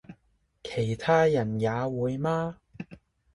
[0.63, 2.57] 其他人也會嗎？